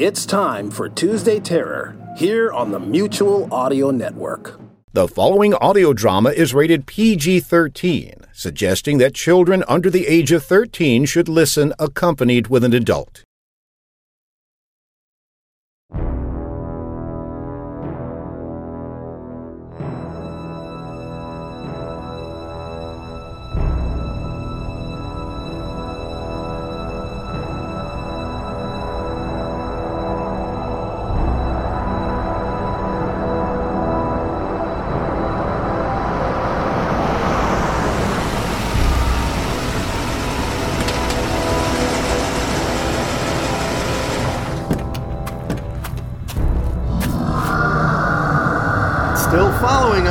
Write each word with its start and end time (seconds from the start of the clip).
It's 0.00 0.24
time 0.24 0.70
for 0.70 0.88
Tuesday 0.88 1.38
Terror 1.38 1.94
here 2.16 2.50
on 2.52 2.70
the 2.70 2.80
Mutual 2.80 3.52
Audio 3.52 3.90
Network. 3.90 4.58
The 4.94 5.06
following 5.06 5.52
audio 5.52 5.92
drama 5.92 6.30
is 6.30 6.54
rated 6.54 6.86
PG 6.86 7.40
13, 7.40 8.14
suggesting 8.32 8.96
that 8.96 9.14
children 9.14 9.62
under 9.68 9.90
the 9.90 10.06
age 10.06 10.32
of 10.32 10.42
13 10.42 11.04
should 11.04 11.28
listen 11.28 11.74
accompanied 11.78 12.46
with 12.46 12.64
an 12.64 12.72
adult. 12.72 13.24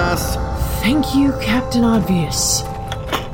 Us. 0.09 0.35
Thank 0.81 1.15
you, 1.15 1.33
Captain 1.39 1.83
Obvious. 1.83 2.63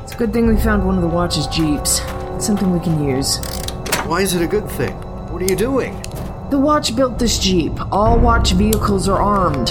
It's 0.03 0.13
a 0.13 0.17
good 0.17 0.33
thing 0.33 0.47
we 0.47 0.57
found 0.57 0.85
one 0.85 0.95
of 0.95 1.01
the 1.01 1.07
watch's 1.07 1.47
jeeps. 1.47 2.01
It's 2.35 2.45
something 2.45 2.69
we 2.71 2.81
can 2.81 3.01
use. 3.01 3.37
Why 4.05 4.21
is 4.21 4.33
it 4.35 4.41
a 4.41 4.47
good 4.47 4.69
thing? 4.71 4.93
What 5.31 5.41
are 5.41 5.45
you 5.45 5.55
doing? 5.55 5.93
The 6.49 6.59
watch 6.59 6.93
built 6.93 7.17
this 7.17 7.39
jeep. 7.39 7.71
All 7.93 8.19
watch 8.19 8.51
vehicles 8.51 9.07
are 9.07 9.21
armed. 9.21 9.69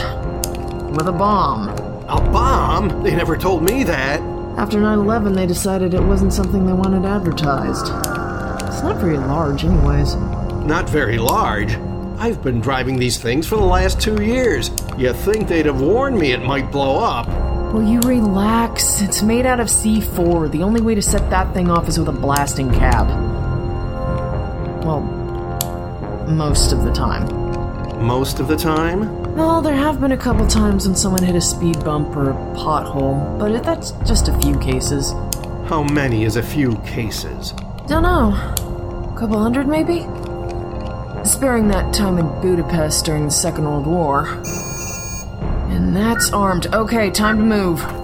With 0.97 1.07
a 1.07 1.13
bomb. 1.13 1.69
A 2.09 2.21
bomb? 2.33 3.03
They 3.03 3.15
never 3.15 3.37
told 3.37 3.63
me 3.63 3.85
that. 3.85 4.21
After 4.57 4.81
9 4.81 4.99
11, 5.01 5.35
they 5.35 5.47
decided 5.47 5.93
it 5.93 6.03
wasn't 6.03 6.33
something 6.33 6.65
they 6.65 6.73
wanted 6.73 7.05
advertised. 7.05 7.87
It's 8.67 8.83
not 8.83 8.97
very 8.97 9.19
large, 9.19 9.65
anyways. 9.65 10.15
Not 10.65 10.89
very 10.89 11.19
large. 11.19 11.77
I've 12.19 12.43
been 12.43 12.61
driving 12.61 12.97
these 12.99 13.19
things 13.19 13.47
for 13.47 13.57
the 13.57 13.65
last 13.65 14.01
two 14.01 14.23
years. 14.23 14.71
You 14.97 15.13
think 15.13 15.49
they'd 15.49 15.67
have 15.67 15.81
warned 15.81 16.19
me 16.19 16.33
it 16.33 16.43
might 16.43 16.71
blow 16.71 16.99
up? 16.99 17.27
Will 17.75 17.83
you 17.83 18.01
relax? 18.01 19.01
It's 19.01 19.21
made 19.21 19.47
out 19.47 19.59
of 19.59 19.67
C4. 19.67 20.51
The 20.51 20.63
only 20.63 20.81
way 20.81 20.95
to 20.95 21.03
set 21.03 21.29
that 21.31 21.53
thing 21.53 21.71
off 21.71 21.89
is 21.89 21.99
with 21.99 22.09
a 22.09 22.13
blasting 22.13 22.71
cap. 22.71 23.09
Well, 24.85 25.01
most 26.29 26.73
of 26.73 26.85
the 26.85 26.93
time. 26.93 27.27
Most 28.01 28.39
of 28.39 28.47
the 28.47 28.57
time? 28.57 29.35
Well, 29.35 29.61
there 29.61 29.75
have 29.75 30.01
been 30.01 30.13
a 30.13 30.17
couple 30.17 30.47
times 30.47 30.87
when 30.87 30.95
someone 30.95 31.23
hit 31.23 31.35
a 31.35 31.41
speed 31.41 31.83
bump 31.85 32.15
or 32.17 32.31
a 32.31 32.35
pothole, 32.55 33.39
but 33.39 33.51
it, 33.51 33.65
that's 33.65 33.91
just 34.07 34.29
a 34.29 34.39
few 34.39 34.57
cases. 34.61 35.11
How 35.67 35.83
many 35.83 36.25
is 36.25 36.37
a 36.37 36.43
few 36.43 36.77
cases? 36.87 37.53
Don't 37.89 38.05
know. 38.05 38.33
A 38.33 39.17
couple 39.19 39.39
hundred, 39.39 39.67
maybe? 39.67 40.07
Sparing 41.25 41.69
that 41.69 41.95
time 41.95 42.19
in 42.19 42.27
Budapest 42.43 43.07
during 43.07 43.25
the 43.25 43.31
Second 43.31 43.65
World 43.65 43.87
War. 43.87 44.27
And 45.71 45.97
that's 45.97 46.31
armed. 46.33 46.67
Okay, 46.75 47.11
time 47.11 47.39
to 47.39 47.43
move. 47.43 48.04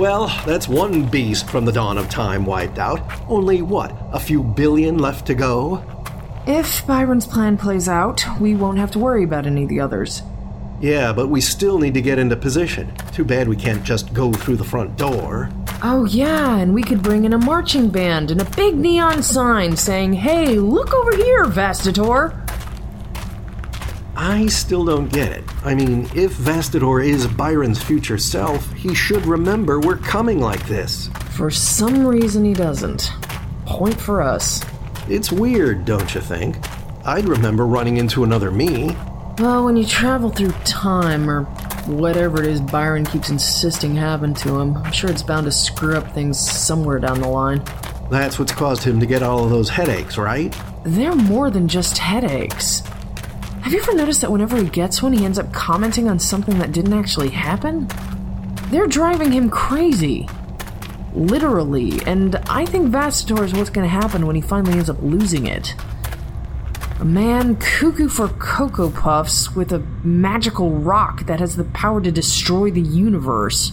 Well, 0.00 0.28
that's 0.46 0.66
one 0.66 1.04
beast 1.04 1.50
from 1.50 1.66
the 1.66 1.72
dawn 1.72 1.98
of 1.98 2.08
time 2.08 2.46
wiped 2.46 2.78
out. 2.78 3.02
Only 3.28 3.60
what, 3.60 3.94
a 4.12 4.18
few 4.18 4.42
billion 4.42 4.96
left 4.96 5.26
to 5.26 5.34
go? 5.34 5.84
If 6.46 6.86
Byron's 6.86 7.26
plan 7.26 7.58
plays 7.58 7.86
out, 7.86 8.24
we 8.40 8.54
won't 8.54 8.78
have 8.78 8.90
to 8.92 8.98
worry 8.98 9.24
about 9.24 9.44
any 9.44 9.64
of 9.64 9.68
the 9.68 9.80
others. 9.80 10.22
Yeah, 10.80 11.12
but 11.12 11.28
we 11.28 11.42
still 11.42 11.78
need 11.78 11.92
to 11.92 12.00
get 12.00 12.18
into 12.18 12.34
position. 12.34 12.96
Too 13.12 13.26
bad 13.26 13.46
we 13.46 13.56
can't 13.56 13.84
just 13.84 14.14
go 14.14 14.32
through 14.32 14.56
the 14.56 14.64
front 14.64 14.96
door. 14.96 15.50
Oh, 15.82 16.06
yeah, 16.06 16.56
and 16.56 16.72
we 16.72 16.82
could 16.82 17.02
bring 17.02 17.26
in 17.26 17.34
a 17.34 17.38
marching 17.38 17.90
band 17.90 18.30
and 18.30 18.40
a 18.40 18.50
big 18.56 18.76
neon 18.76 19.22
sign 19.22 19.76
saying, 19.76 20.14
Hey, 20.14 20.58
look 20.58 20.94
over 20.94 21.14
here, 21.14 21.44
Vastator! 21.44 22.49
I 24.22 24.48
still 24.48 24.84
don't 24.84 25.10
get 25.10 25.32
it. 25.32 25.44
I 25.64 25.74
mean, 25.74 26.02
if 26.14 26.36
Vastator 26.36 27.02
is 27.02 27.26
Byron's 27.26 27.82
future 27.82 28.18
self, 28.18 28.70
he 28.74 28.94
should 28.94 29.24
remember 29.24 29.80
we're 29.80 29.96
coming 29.96 30.40
like 30.40 30.68
this. 30.68 31.08
For 31.30 31.50
some 31.50 32.06
reason, 32.06 32.44
he 32.44 32.52
doesn't. 32.52 33.12
Point 33.64 33.98
for 33.98 34.20
us. 34.20 34.62
It's 35.08 35.32
weird, 35.32 35.86
don't 35.86 36.14
you 36.14 36.20
think? 36.20 36.56
I'd 37.06 37.26
remember 37.26 37.64
running 37.64 37.96
into 37.96 38.22
another 38.22 38.50
me. 38.50 38.94
Well, 39.38 39.64
when 39.64 39.78
you 39.78 39.86
travel 39.86 40.28
through 40.28 40.52
time, 40.66 41.30
or 41.30 41.44
whatever 41.86 42.42
it 42.42 42.46
is 42.46 42.60
Byron 42.60 43.06
keeps 43.06 43.30
insisting 43.30 43.96
happened 43.96 44.36
to 44.36 44.60
him, 44.60 44.76
I'm 44.76 44.92
sure 44.92 45.10
it's 45.10 45.22
bound 45.22 45.46
to 45.46 45.50
screw 45.50 45.96
up 45.96 46.12
things 46.12 46.38
somewhere 46.38 46.98
down 46.98 47.22
the 47.22 47.28
line. 47.28 47.62
That's 48.10 48.38
what's 48.38 48.52
caused 48.52 48.84
him 48.84 49.00
to 49.00 49.06
get 49.06 49.22
all 49.22 49.44
of 49.44 49.50
those 49.50 49.70
headaches, 49.70 50.18
right? 50.18 50.54
They're 50.84 51.16
more 51.16 51.50
than 51.50 51.68
just 51.68 51.96
headaches. 51.96 52.82
Have 53.62 53.72
you 53.74 53.80
ever 53.80 53.94
noticed 53.94 54.22
that 54.22 54.32
whenever 54.32 54.56
he 54.56 54.68
gets 54.68 55.02
one, 55.02 55.12
he 55.12 55.24
ends 55.24 55.38
up 55.38 55.52
commenting 55.52 56.08
on 56.08 56.18
something 56.18 56.58
that 56.58 56.72
didn't 56.72 56.92
actually 56.92 57.28
happen? 57.28 57.88
They're 58.70 58.86
driving 58.86 59.32
him 59.32 59.50
crazy. 59.50 60.28
Literally, 61.12 62.00
and 62.06 62.36
I 62.48 62.64
think 62.64 62.90
Vastator 62.90 63.44
is 63.44 63.52
what's 63.52 63.70
going 63.70 63.84
to 63.84 63.90
happen 63.90 64.26
when 64.26 64.34
he 64.34 64.42
finally 64.42 64.72
ends 64.72 64.88
up 64.88 65.02
losing 65.02 65.46
it. 65.46 65.74
A 67.00 67.04
man 67.04 67.56
cuckoo 67.56 68.08
for 68.08 68.28
Cocoa 68.28 68.90
Puffs 68.90 69.54
with 69.54 69.72
a 69.72 69.80
magical 70.04 70.70
rock 70.70 71.26
that 71.26 71.40
has 71.40 71.56
the 71.56 71.64
power 71.64 72.00
to 72.00 72.10
destroy 72.10 72.70
the 72.70 72.80
universe. 72.80 73.72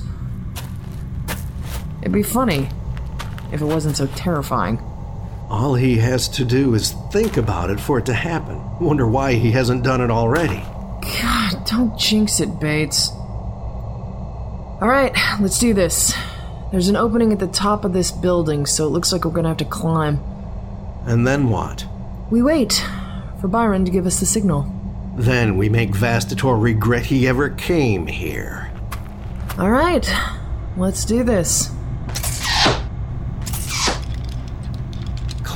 It'd 2.02 2.12
be 2.12 2.24
funny 2.24 2.70
if 3.52 3.62
it 3.62 3.66
wasn't 3.66 3.98
so 3.98 4.08
terrifying. 4.08 4.82
All 5.50 5.76
he 5.76 5.98
has 5.98 6.28
to 6.30 6.44
do 6.44 6.74
is 6.74 6.92
think 7.12 7.38
about 7.38 7.70
it 7.70 7.80
for 7.80 8.00
it 8.00 8.06
to 8.08 8.14
happen. 8.14 8.62
Wonder 8.80 9.08
why 9.08 9.34
he 9.34 9.52
hasn't 9.52 9.84
done 9.84 10.02
it 10.02 10.12
already. 10.12 10.62
God, 11.22 11.66
don't 11.66 11.98
jinx 11.98 12.42
it, 12.42 12.60
Bates. 12.60 13.12
Alright, 14.82 15.16
let's 15.40 15.58
do 15.58 15.74
this. 15.74 16.14
There's 16.72 16.90
an 16.90 16.98
opening 16.98 17.32
at 17.32 17.40
the 17.40 17.48
top 17.48 17.86
of 17.86 17.94
this 17.94 18.12
building, 18.12 18.66
so 18.66 18.86
it 18.86 18.90
looks 18.90 19.14
like 19.14 19.24
we're 19.24 19.32
gonna 19.32 19.48
have 19.48 19.58
to 19.58 19.66
climb. 19.66 20.20
And 21.06 21.26
then 21.26 21.50
what? 21.50 21.86
We 22.30 22.42
wait 22.42 22.86
for 23.40 23.48
Byron 23.48 23.86
to 23.86 23.92
give 23.92 24.06
us 24.06 24.20
the 24.20 24.26
signal. 24.26 24.70
Then 25.16 25.56
we 25.56 25.70
make 25.70 25.92
Vastator 25.92 26.62
regret 26.62 27.06
he 27.06 27.26
ever 27.28 27.50
came 27.50 28.06
here. 28.06 28.70
All 29.58 29.72
right, 29.72 30.08
let's 30.76 31.06
do 31.06 31.24
this. 31.24 31.72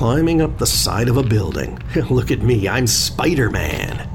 Climbing 0.02 0.42
up 0.42 0.58
the 0.58 0.66
side 0.66 1.10
of 1.10 1.18
a 1.18 1.22
building. 1.22 1.78
Look 2.10 2.32
at 2.32 2.42
me, 2.42 2.68
I'm 2.68 2.88
Spider 2.88 3.52
Man. 3.52 4.10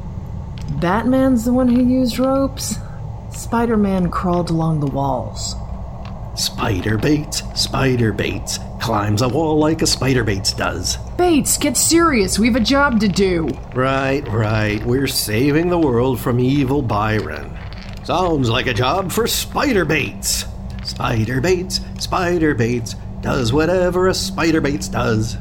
Batman's 0.81 1.45
the 1.45 1.53
one 1.53 1.69
who 1.69 1.81
used 1.81 2.19
ropes. 2.19 2.75
Spider 3.31 3.77
Man 3.77 4.11
crawled 4.11 4.51
along 4.51 4.81
the 4.81 4.89
walls. 4.89 5.55
Spider 6.35 6.99
Bates, 6.99 7.45
Spider 7.55 8.13
Bates. 8.13 8.59
Climbs 8.81 9.23
a 9.23 9.29
wall 9.29 9.61
like 9.61 9.81
a 9.81 9.87
Spider 9.87 10.25
Bates 10.25 10.53
does. 10.53 10.97
Bates, 11.17 11.57
get 11.57 11.77
serious. 11.77 12.37
We 12.37 12.49
have 12.49 12.57
a 12.57 12.61
job 12.61 12.99
to 12.99 13.07
do. 13.07 13.47
Right, 13.73 14.27
right. 14.27 14.85
We're 14.85 15.07
saving 15.07 15.69
the 15.69 15.79
world 15.79 16.19
from 16.19 16.41
evil 16.41 16.83
Byron. 16.83 17.57
Sounds 18.03 18.51
like 18.51 18.67
a 18.67 18.75
job 18.75 19.13
for 19.13 19.29
Spider 19.29 19.85
Bates. 19.85 20.47
Spider 20.83 21.41
Bates, 21.41 21.81
Spider 22.01 22.57
Bates 22.57 22.97
does 23.21 23.53
whatever 23.53 24.09
a 24.09 24.15
Spider 24.15 24.61
Bates 24.61 24.89
does. 24.89 25.37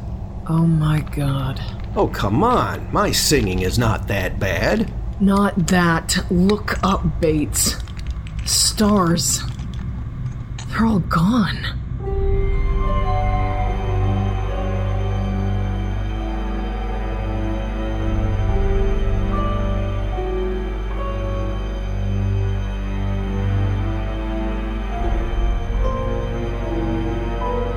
Oh 0.48 0.68
my 0.68 1.00
god. 1.00 1.60
Oh, 1.96 2.08
come 2.08 2.44
on. 2.44 2.92
My 2.94 3.12
singing 3.12 3.62
is 3.64 3.80
not 3.80 4.08
that 4.10 4.40
bad. 4.40 4.94
Not 5.20 5.68
that. 5.68 6.24
Look 6.30 6.84
up, 6.84 7.20
Bates. 7.20 7.78
Stars. 8.46 9.42
They're 10.70 10.86
all 10.86 11.00
gone. 11.00 11.66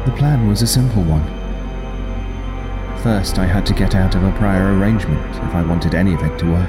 The 0.05 0.15
plan 0.19 0.49
was 0.49 0.61
a 0.61 0.67
simple 0.67 1.03
one. 1.05 1.48
First, 3.03 3.39
I 3.39 3.47
had 3.47 3.65
to 3.67 3.75
get 3.75 3.95
out 3.95 4.17
of 4.17 4.25
a 4.25 4.33
prior 4.33 4.77
arrangement 4.77 5.25
if 5.37 5.55
I 5.55 5.63
wanted 5.63 5.95
any 5.95 6.15
of 6.15 6.23
it 6.23 6.37
to 6.41 6.47
work. 6.47 6.69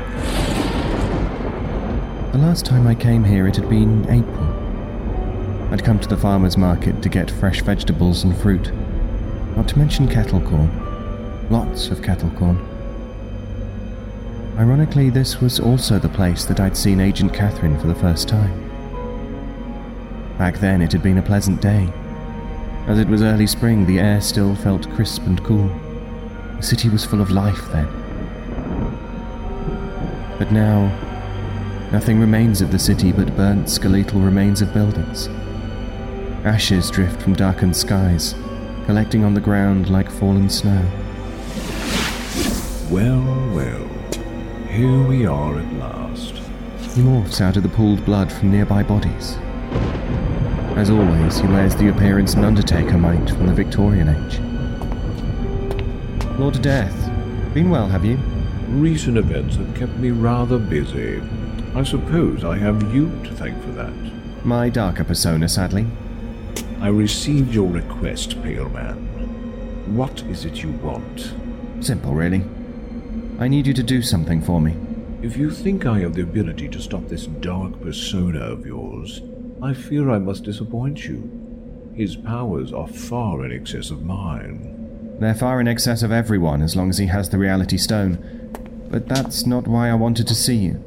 The 2.32 2.38
last 2.38 2.68
time 2.68 2.86
I 2.86 2.94
came 2.94 3.24
here, 3.24 3.48
it 3.48 3.56
had 3.56 3.68
been 3.68 4.08
April. 4.10 5.74
I'd 5.74 5.84
come 5.84 6.00
to 6.00 6.08
the 6.08 6.16
farmer's 6.16 6.56
market 6.56 7.02
to 7.02 7.10
get 7.10 7.32
fresh 7.32 7.62
vegetables 7.62 8.24
and 8.24 8.38
fruit, 8.38 8.72
not 9.56 9.68
to 9.70 9.80
mention 9.80 10.08
kettle 10.08 10.40
corn. 10.42 10.70
Lots 11.50 11.88
of 11.88 12.04
kettle 12.04 12.30
corn. 12.38 12.58
Ironically, 14.60 15.10
this 15.10 15.42
was 15.42 15.60
also 15.60 15.98
the 15.98 16.10
place 16.10 16.46
that 16.46 16.60
I'd 16.60 16.78
seen 16.78 17.00
Agent 17.00 17.34
Catherine 17.34 17.80
for 17.80 17.88
the 17.88 17.96
first 17.96 18.28
time. 18.30 18.54
Back 20.38 20.60
then, 20.60 20.84
it 20.84 20.92
had 20.92 21.02
been 21.02 21.18
a 21.18 21.24
pleasant 21.24 21.60
day. 21.60 21.92
As 22.86 23.00
it 23.00 23.08
was 23.08 23.24
early 23.24 23.48
spring, 23.48 23.88
the 23.88 24.00
air 24.00 24.22
still 24.22 24.54
felt 24.56 24.90
crisp 24.92 25.24
and 25.24 25.44
cool. 25.44 25.72
The 26.60 26.66
city 26.66 26.90
was 26.90 27.06
full 27.06 27.22
of 27.22 27.32
life 27.32 27.72
then. 27.72 27.88
But 30.38 30.52
now, 30.52 30.88
nothing 31.90 32.20
remains 32.20 32.62
of 32.62 32.70
the 32.74 32.78
city 32.78 33.14
but 33.14 33.34
burnt 33.38 33.70
skeletal 33.70 34.20
remains 34.20 34.62
of 34.62 34.74
buildings. 34.74 35.30
Ashes 36.44 36.92
drift 36.92 37.22
from 37.22 37.34
darkened 37.34 37.78
skies, 37.78 38.36
collecting 38.86 39.24
on 39.24 39.34
the 39.34 39.40
ground 39.40 39.90
like 39.90 40.12
fallen 40.12 40.50
snow. 40.50 40.84
Well, 42.92 43.24
well, 43.56 43.88
here 44.68 45.02
we 45.08 45.26
are 45.26 45.60
at 45.60 45.74
last. 45.76 46.34
He 46.94 47.02
morphs 47.02 47.40
out 47.40 47.56
of 47.56 47.64
the 47.64 47.70
pooled 47.70 48.04
blood 48.04 48.34
from 48.34 48.52
nearby 48.52 48.84
bodies. 48.84 49.38
As 50.76 50.90
always, 50.90 51.40
he 51.40 51.48
wears 51.48 51.78
the 51.78 51.88
appearance 51.88 52.34
an 52.34 52.44
undertaker 52.44 52.98
might 52.98 53.30
from 53.30 53.48
the 53.48 53.54
Victorian 53.54 54.10
age. 54.10 54.49
Lord 56.40 56.62
Death, 56.62 56.96
been 57.54 57.70
well, 57.70 57.90
have 57.90 58.06
you? 58.06 58.16
Recent 58.70 59.18
events 59.18 59.58
have 59.58 59.76
kept 59.76 59.98
me 59.98 60.12
rather 60.12 60.58
busy. 60.58 61.22
I 61.76 61.84
suppose 61.84 62.46
I 62.46 62.58
have 62.58 62.96
you 62.96 63.10
to 63.26 63.34
thank 63.34 63.62
for 63.62 63.72
that. 63.72 63.92
My 64.46 64.70
darker 64.70 65.04
persona, 65.04 65.50
sadly. 65.50 65.86
I 66.80 66.88
received 66.88 67.54
your 67.54 67.70
request, 67.70 68.42
Pale 68.42 68.70
Man. 68.70 68.96
What 69.98 70.22
is 70.24 70.46
it 70.46 70.64
you 70.64 70.72
want? 70.72 71.34
Simple, 71.82 72.14
really. 72.14 72.46
I 73.38 73.50
need 73.50 73.68
you 73.68 73.74
to 73.74 73.84
do 73.84 74.02
something 74.02 74.42
for 74.42 74.62
me. 74.62 74.78
If 75.22 75.36
you 75.36 75.52
think 75.52 75.86
I 75.86 76.00
have 76.00 76.14
the 76.14 76.24
ability 76.24 76.70
to 76.70 76.80
stop 76.80 77.06
this 77.10 77.26
dark 77.26 77.82
persona 77.82 78.40
of 78.40 78.66
yours, 78.66 79.22
I 79.62 79.74
fear 79.74 80.10
I 80.10 80.20
must 80.20 80.46
disappoint 80.46 81.04
you. 81.04 81.92
His 81.94 82.16
powers 82.16 82.72
are 82.72 82.88
far 82.88 83.44
in 83.44 83.52
excess 83.52 83.90
of 83.90 84.06
mine. 84.06 84.79
They're 85.20 85.36
far 85.36 85.60
in 85.60 85.68
excess 85.68 86.02
of 86.02 86.12
everyone 86.12 86.62
as 86.62 86.76
long 86.76 86.90
as 86.90 86.98
he 86.98 87.08
has 87.08 87.30
the 87.30 87.38
reality 87.38 87.78
stone. 87.78 88.18
But 88.90 89.08
that's 89.08 89.46
not 89.46 89.68
why 89.68 89.90
I 89.90 89.96
wanted 89.96 90.28
to 90.28 90.36
see 90.36 90.56
you. 90.56 90.84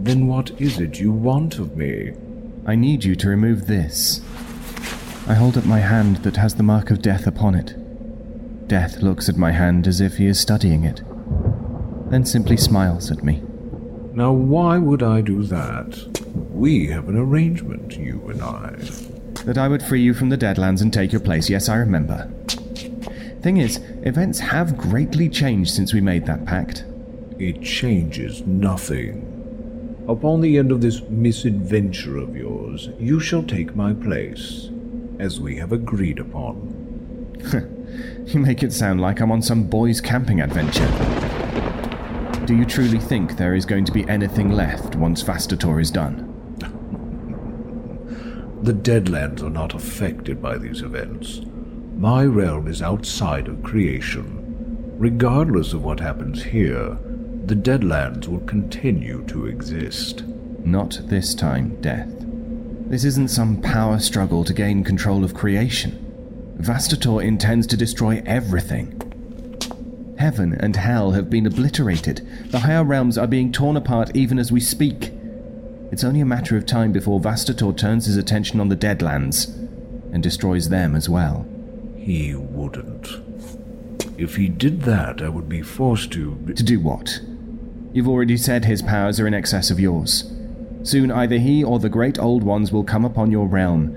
Then 0.00 0.26
what 0.26 0.50
is 0.60 0.80
it 0.80 0.98
you 0.98 1.12
want 1.12 1.58
of 1.58 1.76
me? 1.76 2.12
I 2.66 2.74
need 2.74 3.04
you 3.04 3.16
to 3.16 3.28
remove 3.28 3.66
this. 3.66 4.20
I 5.28 5.34
hold 5.34 5.56
up 5.56 5.64
my 5.64 5.80
hand 5.80 6.18
that 6.18 6.36
has 6.36 6.54
the 6.54 6.62
mark 6.62 6.90
of 6.90 7.02
death 7.02 7.26
upon 7.26 7.54
it. 7.54 7.74
Death 8.68 9.00
looks 9.00 9.28
at 9.28 9.36
my 9.36 9.52
hand 9.52 9.86
as 9.86 10.00
if 10.00 10.16
he 10.16 10.26
is 10.26 10.38
studying 10.38 10.84
it, 10.84 11.02
then 12.10 12.24
simply 12.26 12.56
smiles 12.56 13.10
at 13.10 13.24
me. 13.24 13.42
Now, 14.12 14.32
why 14.32 14.78
would 14.78 15.02
I 15.02 15.20
do 15.20 15.42
that? 15.44 16.18
We 16.50 16.88
have 16.88 17.08
an 17.08 17.16
arrangement, 17.16 17.96
you 17.96 18.22
and 18.28 18.42
I. 18.42 18.76
That 19.44 19.56
I 19.56 19.68
would 19.68 19.82
free 19.82 20.02
you 20.02 20.12
from 20.12 20.28
the 20.28 20.36
Deadlands 20.36 20.82
and 20.82 20.92
take 20.92 21.12
your 21.12 21.20
place, 21.20 21.48
yes, 21.48 21.68
I 21.68 21.76
remember. 21.76 22.30
Thing 23.40 23.58
is, 23.58 23.78
events 24.02 24.40
have 24.40 24.76
greatly 24.76 25.28
changed 25.28 25.70
since 25.70 25.94
we 25.94 26.00
made 26.00 26.26
that 26.26 26.44
pact. 26.44 26.84
It 27.38 27.62
changes 27.62 28.44
nothing. 28.44 29.24
Upon 30.08 30.40
the 30.40 30.58
end 30.58 30.72
of 30.72 30.80
this 30.80 31.02
misadventure 31.02 32.16
of 32.16 32.34
yours, 32.34 32.88
you 32.98 33.20
shall 33.20 33.44
take 33.44 33.76
my 33.76 33.92
place, 33.92 34.70
as 35.20 35.38
we 35.38 35.56
have 35.56 35.70
agreed 35.70 36.18
upon. 36.18 36.74
you 38.26 38.40
make 38.40 38.64
it 38.64 38.72
sound 38.72 39.00
like 39.00 39.20
I'm 39.20 39.30
on 39.30 39.42
some 39.42 39.64
boys' 39.64 40.00
camping 40.00 40.40
adventure. 40.40 40.88
Do 42.44 42.56
you 42.56 42.64
truly 42.64 42.98
think 42.98 43.36
there 43.36 43.54
is 43.54 43.66
going 43.66 43.84
to 43.84 43.92
be 43.92 44.08
anything 44.08 44.50
left 44.50 44.96
once 44.96 45.22
Vastator 45.22 45.80
is 45.80 45.90
done? 45.90 46.24
The 48.60 48.72
Deadlands 48.72 49.40
are 49.40 49.50
not 49.50 49.72
affected 49.72 50.42
by 50.42 50.58
these 50.58 50.82
events. 50.82 51.42
My 51.98 52.24
realm 52.24 52.68
is 52.68 52.80
outside 52.80 53.48
of 53.48 53.64
creation. 53.64 54.94
Regardless 54.98 55.72
of 55.72 55.82
what 55.82 55.98
happens 55.98 56.44
here, 56.44 56.96
the 57.46 57.56
Deadlands 57.56 58.28
will 58.28 58.38
continue 58.46 59.24
to 59.26 59.46
exist. 59.46 60.22
Not 60.64 61.00
this 61.06 61.34
time, 61.34 61.76
Death. 61.80 62.08
This 62.86 63.02
isn't 63.02 63.32
some 63.32 63.60
power 63.60 63.98
struggle 63.98 64.44
to 64.44 64.54
gain 64.54 64.84
control 64.84 65.24
of 65.24 65.34
creation. 65.34 66.54
Vastator 66.60 67.20
intends 67.20 67.66
to 67.66 67.76
destroy 67.76 68.22
everything. 68.24 70.14
Heaven 70.20 70.52
and 70.52 70.76
hell 70.76 71.10
have 71.10 71.28
been 71.28 71.46
obliterated. 71.46 72.24
The 72.52 72.60
higher 72.60 72.84
realms 72.84 73.18
are 73.18 73.26
being 73.26 73.50
torn 73.50 73.76
apart 73.76 74.14
even 74.14 74.38
as 74.38 74.52
we 74.52 74.60
speak. 74.60 75.10
It's 75.90 76.04
only 76.04 76.20
a 76.20 76.24
matter 76.24 76.56
of 76.56 76.64
time 76.64 76.92
before 76.92 77.18
Vastator 77.18 77.76
turns 77.76 78.06
his 78.06 78.16
attention 78.16 78.60
on 78.60 78.68
the 78.68 78.76
Deadlands 78.76 79.48
and 80.12 80.22
destroys 80.22 80.68
them 80.68 80.94
as 80.94 81.08
well. 81.08 81.44
He 82.08 82.34
wouldn't. 82.34 83.20
If 84.16 84.36
he 84.36 84.48
did 84.48 84.80
that, 84.84 85.20
I 85.20 85.28
would 85.28 85.46
be 85.46 85.60
forced 85.60 86.10
to. 86.12 86.42
To 86.56 86.62
do 86.62 86.80
what? 86.80 87.20
You've 87.92 88.08
already 88.08 88.38
said 88.38 88.64
his 88.64 88.80
powers 88.80 89.20
are 89.20 89.26
in 89.26 89.34
excess 89.34 89.70
of 89.70 89.78
yours. 89.78 90.24
Soon 90.84 91.10
either 91.10 91.36
he 91.36 91.62
or 91.62 91.78
the 91.78 91.90
great 91.90 92.18
old 92.18 92.44
ones 92.44 92.72
will 92.72 92.82
come 92.82 93.04
upon 93.04 93.30
your 93.30 93.46
realm. 93.46 93.94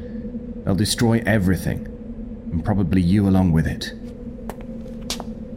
They'll 0.66 0.76
destroy 0.76 1.24
everything, 1.26 1.86
and 2.52 2.66
probably 2.66 3.02
you 3.02 3.30
along 3.30 3.54
with 3.54 3.66
it. 3.66 3.94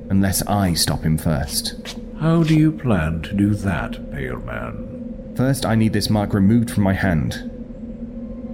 Unless 0.09 0.43
I 0.43 0.75
stop 0.75 1.03
him 1.03 1.19
first. 1.19 1.99
How 2.21 2.45
do 2.45 2.55
you 2.55 2.71
plan 2.71 3.23
to 3.23 3.35
do 3.35 3.57
that, 3.57 4.13
Pale 4.13 4.39
Man? 4.43 5.35
First, 5.37 5.67
I 5.67 5.75
need 5.75 5.93
this 5.93 6.09
mark 6.09 6.33
removed 6.33 6.71
from 6.71 6.85
my 6.85 6.95
hand. 6.95 7.51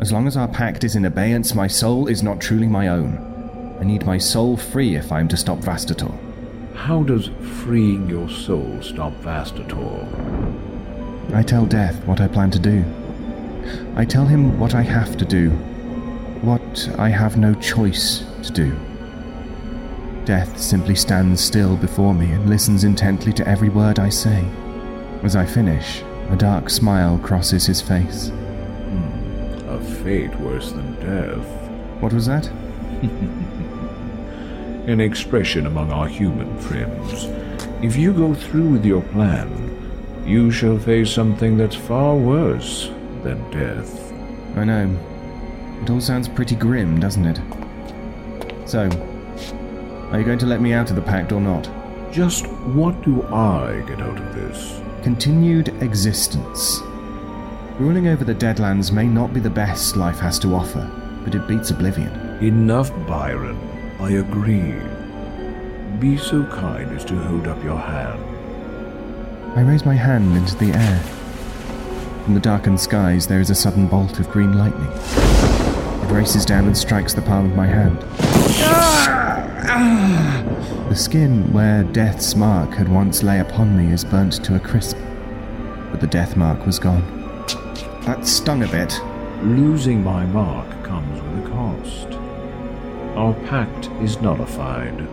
As 0.00 0.10
long 0.10 0.26
as 0.26 0.38
our 0.38 0.48
pact 0.48 0.84
is 0.84 0.96
in 0.96 1.04
abeyance, 1.04 1.54
my 1.54 1.66
soul 1.66 2.06
is 2.06 2.22
not 2.22 2.40
truly 2.40 2.66
my 2.66 2.88
own. 2.88 3.26
I 3.80 3.84
need 3.84 4.04
my 4.04 4.18
soul 4.18 4.58
free 4.58 4.94
if 4.94 5.10
I 5.10 5.20
am 5.20 5.28
to 5.28 5.38
stop 5.38 5.58
Vastator. 5.60 6.14
How 6.74 7.02
does 7.02 7.30
freeing 7.62 8.10
your 8.10 8.28
soul 8.28 8.78
stop 8.82 9.14
Vastator? 9.22 10.06
I 11.32 11.42
tell 11.42 11.64
Death 11.64 12.04
what 12.04 12.20
I 12.20 12.28
plan 12.28 12.50
to 12.50 12.58
do. 12.58 12.84
I 13.96 14.04
tell 14.04 14.26
him 14.26 14.58
what 14.60 14.74
I 14.74 14.82
have 14.82 15.16
to 15.16 15.24
do, 15.24 15.48
what 16.42 16.90
I 16.98 17.08
have 17.08 17.38
no 17.38 17.54
choice 17.54 18.22
to 18.42 18.52
do. 18.52 18.78
Death 20.26 20.60
simply 20.60 20.94
stands 20.94 21.40
still 21.40 21.74
before 21.76 22.12
me 22.12 22.30
and 22.32 22.50
listens 22.50 22.84
intently 22.84 23.32
to 23.32 23.48
every 23.48 23.70
word 23.70 23.98
I 23.98 24.10
say. 24.10 24.44
As 25.22 25.36
I 25.36 25.46
finish, 25.46 26.02
a 26.28 26.36
dark 26.36 26.68
smile 26.68 27.18
crosses 27.18 27.64
his 27.64 27.80
face. 27.80 28.28
Hmm, 28.28 29.68
a 29.70 29.80
fate 30.04 30.34
worse 30.36 30.70
than 30.70 30.94
death. 30.96 31.46
What 32.02 32.12
was 32.12 32.26
that? 32.26 32.50
An 34.90 35.00
expression 35.00 35.66
among 35.66 35.92
our 35.92 36.08
human 36.08 36.58
friends. 36.58 37.26
If 37.80 37.94
you 37.94 38.12
go 38.12 38.34
through 38.34 38.70
with 38.70 38.84
your 38.84 39.02
plan, 39.02 39.48
you 40.26 40.50
shall 40.50 40.80
face 40.80 41.12
something 41.12 41.56
that's 41.56 41.76
far 41.76 42.16
worse 42.16 42.90
than 43.22 43.48
death. 43.52 44.12
I 44.56 44.64
know. 44.64 44.98
It 45.80 45.90
all 45.90 46.00
sounds 46.00 46.28
pretty 46.28 46.56
grim, 46.56 46.98
doesn't 46.98 47.24
it? 47.24 47.40
So, 48.68 48.88
are 50.10 50.18
you 50.18 50.24
going 50.24 50.40
to 50.40 50.46
let 50.46 50.60
me 50.60 50.72
out 50.72 50.90
of 50.90 50.96
the 50.96 51.02
pact 51.02 51.30
or 51.30 51.40
not? 51.40 51.70
Just 52.10 52.48
what 52.48 53.00
do 53.02 53.22
I 53.28 53.84
get 53.86 54.00
out 54.00 54.18
of 54.18 54.34
this? 54.34 54.82
Continued 55.04 55.68
existence. 55.84 56.80
Ruling 57.78 58.08
over 58.08 58.24
the 58.24 58.34
Deadlands 58.34 58.90
may 58.90 59.06
not 59.06 59.32
be 59.32 59.38
the 59.38 59.48
best 59.48 59.96
life 59.96 60.18
has 60.18 60.40
to 60.40 60.52
offer, 60.52 60.90
but 61.22 61.36
it 61.36 61.46
beats 61.46 61.70
oblivion. 61.70 62.12
Enough, 62.42 62.90
Byron. 63.06 63.69
I 64.00 64.12
agree. 64.12 64.74
Be 65.98 66.16
so 66.16 66.44
kind 66.46 66.90
as 66.92 67.04
to 67.04 67.14
hold 67.16 67.46
up 67.46 67.62
your 67.62 67.78
hand. 67.78 68.18
I 69.56 69.60
raise 69.60 69.84
my 69.84 69.94
hand 69.94 70.34
into 70.36 70.56
the 70.56 70.72
air. 70.72 71.00
From 72.24 72.32
the 72.32 72.40
darkened 72.40 72.80
skies, 72.80 73.26
there 73.26 73.40
is 73.40 73.50
a 73.50 73.54
sudden 73.54 73.86
bolt 73.88 74.18
of 74.18 74.30
green 74.30 74.56
lightning. 74.56 74.88
It 74.90 76.12
races 76.12 76.46
down 76.46 76.66
and 76.66 76.76
strikes 76.76 77.12
the 77.12 77.20
palm 77.20 77.50
of 77.50 77.56
my 77.56 77.66
hand. 77.66 77.98
The 80.88 80.96
skin 80.96 81.52
where 81.52 81.84
death's 81.84 82.34
mark 82.34 82.70
had 82.70 82.88
once 82.88 83.22
lay 83.22 83.40
upon 83.40 83.76
me 83.76 83.92
is 83.92 84.04
burnt 84.04 84.42
to 84.44 84.56
a 84.56 84.60
crisp, 84.60 84.96
but 85.90 86.00
the 86.00 86.06
death 86.06 86.36
mark 86.36 86.64
was 86.64 86.78
gone. 86.78 87.04
That 88.06 88.26
stung 88.26 88.62
a 88.62 88.68
bit. 88.68 88.98
Losing 89.42 90.02
my 90.02 90.24
mark 90.24 90.68
comes 90.84 91.20
with 91.20 91.46
a 91.46 91.50
cost. 91.50 92.19
Our 93.20 93.34
pact 93.50 93.90
is 94.00 94.18
nullified. 94.22 95.06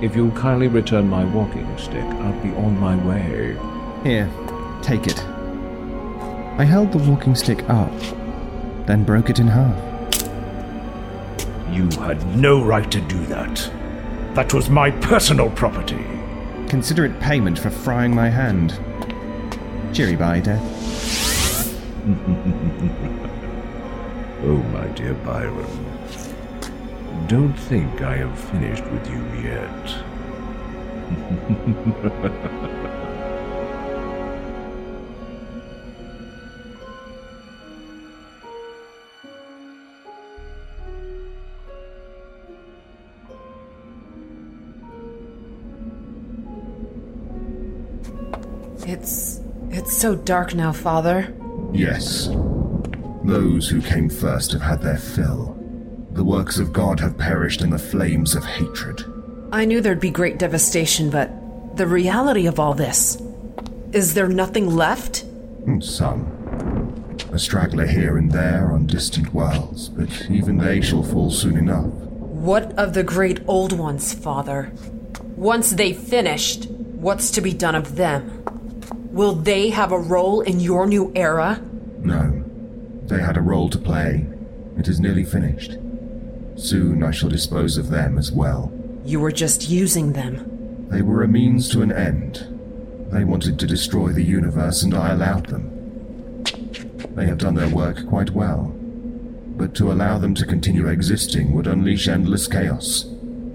If 0.00 0.14
you'll 0.14 0.30
kindly 0.30 0.68
return 0.68 1.08
my 1.08 1.24
walking 1.24 1.66
stick, 1.76 2.04
I'll 2.04 2.40
be 2.40 2.50
on 2.50 2.78
my 2.78 2.94
way. 3.04 3.56
Here, 4.04 4.30
take 4.82 5.08
it. 5.08 5.18
I 6.60 6.64
held 6.64 6.92
the 6.92 6.98
walking 7.10 7.34
stick 7.34 7.68
up, 7.68 7.90
then 8.86 9.02
broke 9.02 9.30
it 9.30 9.40
in 9.40 9.48
half. 9.48 9.76
You 11.72 11.90
had 12.00 12.24
no 12.36 12.64
right 12.64 12.88
to 12.92 13.00
do 13.00 13.26
that. 13.26 13.68
That 14.34 14.54
was 14.54 14.70
my 14.70 14.92
personal 14.92 15.50
property. 15.50 16.06
Consider 16.68 17.04
it 17.04 17.18
payment 17.18 17.58
for 17.58 17.70
frying 17.70 18.14
my 18.14 18.28
hand. 18.28 18.78
Cheery 19.92 20.14
bye, 20.14 20.38
Death. 20.38 20.62
Oh, 24.46 24.58
my 24.74 24.86
dear 24.88 25.14
Byron. 25.14 25.93
Don't 27.26 27.54
think 27.54 28.02
I 28.02 28.16
am 28.16 28.34
finished 28.36 28.84
with 28.84 29.08
you 29.08 29.24
yet. 29.42 30.04
It's. 48.86 49.40
it's 49.70 49.96
so 49.96 50.14
dark 50.14 50.54
now, 50.54 50.72
Father. 50.72 51.34
Yes. 51.72 52.28
Those 53.24 53.68
who 53.68 53.80
came 53.80 54.10
first 54.10 54.52
have 54.52 54.60
had 54.60 54.82
their 54.82 54.98
fill. 54.98 55.63
The 56.14 56.24
works 56.24 56.58
of 56.58 56.72
God 56.72 57.00
have 57.00 57.18
perished 57.18 57.60
in 57.60 57.70
the 57.70 57.78
flames 57.78 58.34
of 58.34 58.44
hatred. 58.44 59.04
I 59.52 59.64
knew 59.64 59.80
there'd 59.80 60.00
be 60.00 60.10
great 60.10 60.38
devastation, 60.38 61.10
but 61.10 61.76
the 61.76 61.86
reality 61.86 62.46
of 62.46 62.58
all 62.60 62.74
this. 62.74 63.18
Is 63.92 64.14
there 64.14 64.28
nothing 64.28 64.74
left? 64.74 65.20
Hmm, 65.64 65.80
Some. 65.80 66.30
A 67.32 67.38
straggler 67.38 67.86
here 67.86 68.16
and 68.16 68.30
there 68.30 68.70
on 68.72 68.86
distant 68.86 69.34
worlds, 69.34 69.88
but 69.88 70.30
even 70.30 70.58
they 70.58 70.80
shall 70.80 71.02
fall 71.02 71.30
soon 71.32 71.56
enough. 71.56 71.86
What 71.86 72.72
of 72.78 72.94
the 72.94 73.02
great 73.02 73.40
old 73.48 73.72
ones, 73.72 74.14
Father? 74.14 74.72
Once 75.36 75.70
they've 75.70 75.96
finished, 75.98 76.68
what's 76.70 77.30
to 77.32 77.40
be 77.40 77.52
done 77.52 77.74
of 77.74 77.96
them? 77.96 78.44
Will 79.10 79.34
they 79.34 79.70
have 79.70 79.90
a 79.90 79.98
role 79.98 80.42
in 80.42 80.60
your 80.60 80.86
new 80.86 81.10
era? 81.16 81.60
No. 81.98 82.44
They 83.06 83.20
had 83.20 83.36
a 83.36 83.40
role 83.40 83.68
to 83.70 83.78
play. 83.78 84.26
It 84.78 84.86
is 84.88 85.00
nearly 85.00 85.24
finished. 85.24 85.76
Soon 86.56 87.02
I 87.02 87.10
shall 87.10 87.28
dispose 87.28 87.76
of 87.76 87.88
them 87.88 88.18
as 88.18 88.30
well. 88.30 88.72
You 89.04 89.20
were 89.20 89.32
just 89.32 89.68
using 89.68 90.12
them. 90.12 90.86
They 90.90 91.02
were 91.02 91.22
a 91.22 91.28
means 91.28 91.68
to 91.70 91.82
an 91.82 91.92
end. 91.92 92.46
They 93.10 93.24
wanted 93.24 93.58
to 93.58 93.66
destroy 93.66 94.12
the 94.12 94.22
universe, 94.22 94.82
and 94.82 94.94
I 94.94 95.12
allowed 95.12 95.46
them. 95.46 95.70
They 97.14 97.26
have 97.26 97.38
done 97.38 97.54
their 97.54 97.68
work 97.68 98.06
quite 98.08 98.30
well. 98.30 98.74
But 99.56 99.74
to 99.76 99.92
allow 99.92 100.18
them 100.18 100.34
to 100.34 100.46
continue 100.46 100.88
existing 100.88 101.52
would 101.54 101.66
unleash 101.66 102.08
endless 102.08 102.48
chaos. 102.48 103.06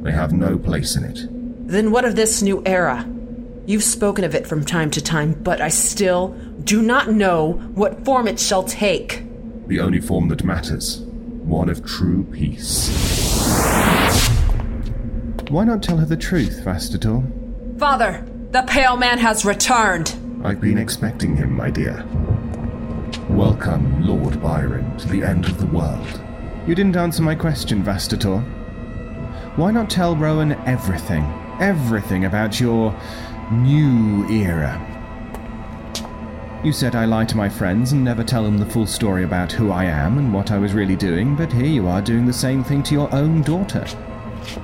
They 0.01 0.11
have 0.11 0.31
no 0.31 0.57
place 0.57 0.95
in 0.95 1.03
it. 1.03 1.27
Then 1.67 1.91
what 1.91 2.05
of 2.05 2.15
this 2.15 2.41
new 2.41 2.61
era? 2.65 3.07
You've 3.65 3.83
spoken 3.83 4.23
of 4.23 4.33
it 4.33 4.47
from 4.47 4.65
time 4.65 4.91
to 4.91 5.01
time, 5.01 5.33
but 5.33 5.61
I 5.61 5.69
still 5.69 6.29
do 6.63 6.81
not 6.81 7.11
know 7.11 7.53
what 7.75 8.03
form 8.05 8.27
it 8.27 8.39
shall 8.39 8.63
take. 8.63 9.23
The 9.67 9.79
only 9.79 9.99
form 9.99 10.29
that 10.29 10.43
matters. 10.43 11.05
One 11.49 11.67
of 11.67 11.83
true 11.83 12.25
peace. 12.25 12.89
Why 15.49 15.63
not 15.63 15.81
tell 15.81 15.97
her 15.97 16.05
the 16.05 16.15
truth, 16.15 16.61
Vastator? 16.63 17.23
Father, 17.79 18.23
the 18.51 18.61
Pale 18.61 18.97
Man 18.97 19.17
has 19.17 19.43
returned. 19.43 20.15
I've 20.43 20.61
been 20.61 20.77
expecting 20.77 21.35
him, 21.35 21.57
my 21.57 21.71
dear. 21.71 22.05
Welcome, 23.31 24.05
Lord 24.05 24.39
Byron, 24.43 24.95
to 24.99 25.07
the 25.07 25.23
end 25.23 25.45
of 25.45 25.57
the 25.57 25.65
world. 25.65 26.21
You 26.67 26.75
didn't 26.75 26.95
answer 26.95 27.23
my 27.23 27.33
question, 27.33 27.83
Vastator. 27.83 28.43
Why 29.57 29.71
not 29.71 29.89
tell 29.89 30.15
Rowan 30.15 30.51
everything? 30.67 31.23
Everything 31.59 32.25
about 32.25 32.59
your 32.59 32.95
new 33.51 34.29
era? 34.29 34.85
You 36.61 36.73
said 36.73 36.93
I 36.93 37.05
lie 37.05 37.23
to 37.23 37.37
my 37.37 37.47
friends 37.47 37.93
and 37.93 38.03
never 38.03 38.21
tell 38.21 38.43
them 38.43 38.57
the 38.57 38.65
full 38.65 38.85
story 38.85 39.23
about 39.23 39.49
who 39.49 39.71
I 39.71 39.85
am 39.85 40.17
and 40.17 40.33
what 40.33 40.51
I 40.51 40.57
was 40.57 40.73
really 40.73 40.97
doing, 40.97 41.33
but 41.33 41.53
here 41.53 41.65
you 41.65 41.87
are 41.87 42.01
doing 42.01 42.25
the 42.25 42.33
same 42.33 42.65
thing 42.65 42.83
to 42.83 42.93
your 42.93 43.13
own 43.15 43.43
daughter. 43.43 43.85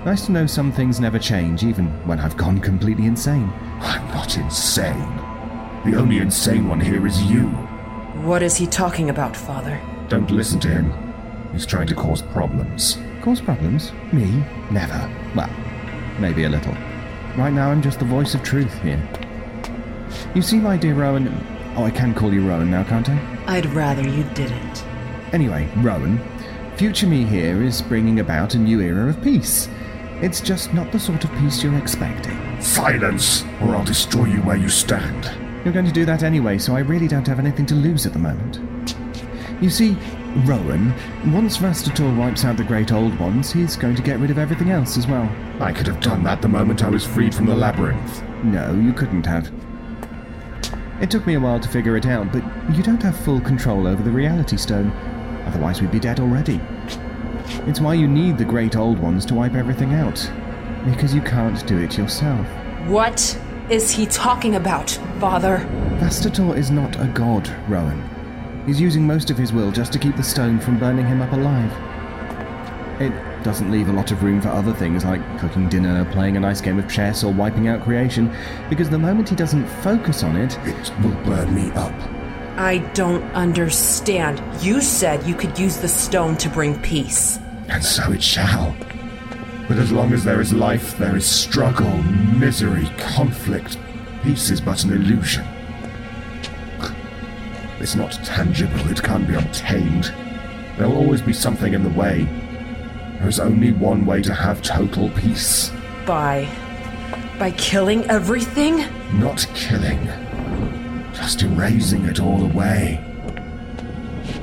Nice 0.03 0.25
to 0.25 0.33
know 0.33 0.45
some 0.45 0.73
things 0.73 0.99
never 0.99 1.17
change, 1.17 1.63
even 1.63 1.85
when 2.05 2.19
I've 2.19 2.35
gone 2.35 2.59
completely 2.59 3.05
insane. 3.05 3.49
I'm 3.79 4.05
not 4.09 4.35
insane. 4.35 5.07
The 5.85 5.95
only 5.95 6.17
insane 6.17 6.67
one 6.67 6.81
here 6.81 7.07
is 7.07 7.23
you. 7.23 7.47
What 8.23 8.43
is 8.43 8.57
he 8.57 8.67
talking 8.67 9.09
about, 9.09 9.33
Father? 9.33 9.79
Don't 10.09 10.31
listen 10.31 10.59
to 10.61 10.67
him. 10.67 10.91
He's 11.53 11.65
trying 11.65 11.87
to 11.87 11.95
cause 11.95 12.21
problems. 12.21 12.97
Cause 13.21 13.39
problems? 13.39 13.93
Me? 14.11 14.43
Never. 14.69 15.09
Well, 15.33 15.49
maybe 16.19 16.43
a 16.43 16.49
little. 16.49 16.73
Right 17.37 17.53
now, 17.53 17.71
I'm 17.71 17.81
just 17.81 17.99
the 17.99 18.05
voice 18.05 18.35
of 18.35 18.43
truth 18.43 18.81
here. 18.81 19.01
You 20.35 20.41
see, 20.41 20.57
my 20.57 20.75
dear 20.75 20.93
Rowan. 20.93 21.54
Oh, 21.77 21.83
I 21.83 21.91
can 21.91 22.13
call 22.13 22.33
you 22.33 22.47
Rowan 22.47 22.71
now, 22.71 22.83
can't 22.83 23.09
I? 23.09 23.37
I'd 23.47 23.65
rather 23.67 24.01
you 24.01 24.23
didn't. 24.33 24.85
Anyway, 25.33 25.69
Rowan, 25.77 26.21
future 26.77 27.07
me 27.07 27.25
here 27.25 27.61
is 27.61 27.81
bringing 27.81 28.21
about 28.21 28.55
a 28.55 28.57
new 28.57 28.79
era 28.79 29.09
of 29.09 29.21
peace. 29.21 29.67
It's 30.21 30.39
just 30.39 30.73
not 30.73 30.91
the 30.93 30.99
sort 30.99 31.25
of 31.25 31.31
peace 31.33 31.61
you're 31.61 31.77
expecting. 31.77 32.39
Silence, 32.61 33.43
or 33.61 33.75
I'll 33.75 33.83
destroy 33.83 34.25
you 34.25 34.39
where 34.43 34.55
you 34.55 34.69
stand. 34.69 35.29
You're 35.65 35.73
going 35.73 35.85
to 35.85 35.91
do 35.91 36.05
that 36.05 36.23
anyway, 36.23 36.57
so 36.57 36.75
I 36.75 36.79
really 36.79 37.09
don't 37.09 37.27
have 37.27 37.39
anything 37.39 37.65
to 37.65 37.75
lose 37.75 38.05
at 38.05 38.13
the 38.13 38.19
moment. 38.19 38.61
You 39.61 39.69
see, 39.69 39.97
Rowan, 40.45 40.93
once 41.33 41.57
Vastator 41.57 42.15
wipes 42.17 42.45
out 42.45 42.55
the 42.55 42.63
Great 42.63 42.93
Old 42.93 43.17
Ones, 43.19 43.51
he's 43.51 43.75
going 43.75 43.95
to 43.95 44.01
get 44.01 44.19
rid 44.19 44.31
of 44.31 44.37
everything 44.37 44.69
else 44.69 44.97
as 44.97 45.07
well. 45.07 45.29
I 45.59 45.73
could 45.73 45.87
have 45.87 45.99
done 45.99 46.23
that 46.23 46.41
the 46.41 46.47
moment 46.47 46.83
I 46.83 46.89
was 46.89 47.05
freed 47.05 47.35
from 47.35 47.47
the 47.47 47.55
labyrinth. 47.55 48.23
No, 48.43 48.73
you 48.73 48.93
couldn't 48.93 49.25
have. 49.25 49.51
It 51.01 51.11
took 51.11 51.27
me 51.27 51.33
a 51.33 51.39
while 51.39 51.59
to 51.59 51.67
figure 51.67 51.97
it 51.97 52.05
out, 52.05 52.31
but 52.31 52.43
you 52.73 52.81
don't 52.81 53.03
have 53.03 53.17
full 53.17 53.41
control 53.41 53.85
over 53.85 54.01
the 54.01 54.11
Reality 54.11 54.55
Stone. 54.55 54.91
Otherwise, 55.45 55.81
we'd 55.81 55.91
be 55.91 55.99
dead 55.99 56.21
already. 56.21 56.61
It's 57.67 57.81
why 57.81 57.95
you 57.95 58.07
need 58.07 58.37
the 58.37 58.45
Great 58.45 58.77
Old 58.77 58.99
Ones 58.99 59.25
to 59.25 59.35
wipe 59.35 59.55
everything 59.55 59.93
out. 59.93 60.31
Because 60.85 61.13
you 61.13 61.21
can't 61.21 61.65
do 61.67 61.77
it 61.79 61.97
yourself. 61.97 62.47
What 62.87 63.37
is 63.69 63.91
he 63.91 64.05
talking 64.05 64.55
about, 64.55 64.91
Father? 65.19 65.57
Vastator 65.99 66.55
is 66.55 66.71
not 66.71 66.99
a 66.99 67.07
god, 67.07 67.49
Rowan. 67.67 68.01
He's 68.65 68.79
using 68.79 69.05
most 69.05 69.29
of 69.29 69.37
his 69.37 69.51
will 69.51 69.71
just 69.71 69.91
to 69.93 69.99
keep 69.99 70.15
the 70.15 70.23
stone 70.23 70.59
from 70.59 70.79
burning 70.79 71.05
him 71.05 71.21
up 71.21 71.33
alive. 71.33 71.71
It, 73.01 73.11
doesn't 73.45 73.71
leave 73.71 73.89
a 73.89 73.93
lot 73.93 74.09
of 74.11 74.23
room 74.23 74.41
for 74.41 74.49
other 74.49 74.73
things 74.73 75.05
like 75.05 75.21
cooking 75.39 75.69
dinner, 75.69 76.03
playing 76.11 76.35
a 76.35 76.39
nice 76.39 76.61
game 76.61 76.79
of 76.79 76.89
chess, 76.91 77.23
or 77.23 77.31
wiping 77.31 77.67
out 77.67 77.83
creation, 77.83 78.35
because 78.71 78.89
the 78.89 78.97
moment 78.97 79.29
he 79.29 79.35
doesn't 79.35 79.67
focus 79.83 80.23
on 80.23 80.35
it, 80.35 80.57
It 80.65 80.91
will 81.03 81.13
burn 81.23 81.53
me 81.53 81.69
up. 81.73 81.93
I 82.57 82.79
don't 82.95 83.23
understand. 83.35 84.41
You 84.65 84.81
said 84.81 85.27
you 85.27 85.35
could 85.35 85.59
use 85.59 85.77
the 85.77 85.87
stone 85.87 86.37
to 86.37 86.49
bring 86.49 86.81
peace. 86.81 87.37
And 87.69 87.85
so 87.85 88.11
it 88.11 88.23
shall. 88.23 88.75
But 89.67 89.77
as 89.77 89.91
long 89.91 90.11
as 90.11 90.23
there 90.23 90.41
is 90.41 90.51
life, 90.51 90.97
there 90.97 91.15
is 91.15 91.25
struggle, 91.27 92.01
misery, 92.01 92.89
conflict. 92.97 93.77
Peace 94.23 94.49
is 94.49 94.59
but 94.59 94.83
an 94.85 94.93
illusion. 94.93 95.45
It's 97.79 97.93
not 97.93 98.13
tangible, 98.25 98.89
it 98.89 99.03
can't 99.03 99.27
be 99.27 99.35
obtained. 99.35 100.05
There 100.79 100.89
will 100.89 100.97
always 100.97 101.21
be 101.21 101.33
something 101.33 101.75
in 101.75 101.83
the 101.83 101.89
way. 101.89 102.27
There 103.19 103.27
is 103.27 103.39
only 103.39 103.71
one 103.71 104.05
way 104.05 104.21
to 104.21 104.33
have 104.33 104.61
total 104.61 105.09
peace. 105.11 105.71
By. 106.05 106.47
by 107.39 107.51
killing 107.51 108.03
everything? 108.05 108.85
Not 109.19 109.47
killing, 109.55 110.07
just 111.13 111.41
erasing 111.41 112.05
it 112.05 112.19
all 112.19 112.43
away. 112.43 113.03